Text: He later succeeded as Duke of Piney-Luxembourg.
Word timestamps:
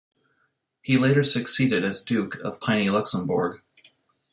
He 0.81 0.97
later 0.97 1.23
succeeded 1.23 1.83
as 1.85 2.01
Duke 2.01 2.39
of 2.39 2.59
Piney-Luxembourg. 2.59 3.59